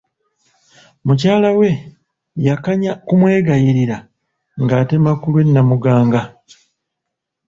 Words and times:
Mukyala 1.05 1.49
we 1.59 1.69
yakanya 2.45 2.91
kumwegayirira 3.05 3.97
ng'atema 4.61 5.11
ku 5.21 5.27
lw'e 5.33 5.43
Namuganga. 5.53 6.21